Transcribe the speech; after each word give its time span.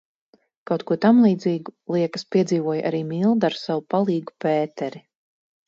"Kaut 0.69 0.85
ko 0.91 0.95
tamlīdzīgu, 1.03 1.73
liekas, 1.97 2.25
piedzīvoja 2.37 2.87
arī 2.93 3.03
Milda 3.13 3.49
ar 3.53 3.59
savu 3.67 3.87
"palīgu" 3.97 4.39
Pēteri." 4.49 5.07